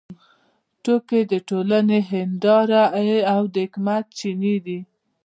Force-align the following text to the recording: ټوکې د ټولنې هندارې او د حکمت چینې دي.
ټوکې 0.83 1.21
د 1.31 1.33
ټولنې 1.49 1.99
هندارې 2.11 3.15
او 3.33 3.41
د 3.53 3.55
حکمت 3.65 4.03
چینې 4.19 4.55
دي. 4.65 4.79